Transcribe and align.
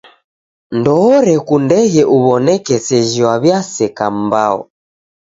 Ndoorekundeghe 0.77 2.03
uw'oneke 2.15 2.75
seji 2.87 3.19
waw'iaseka 3.27 4.05
mbao. 4.21 4.59